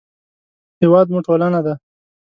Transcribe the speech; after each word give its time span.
هېواد 0.81 1.07
مو 1.11 1.19
ټولنه 1.27 1.59
ده 1.65 1.73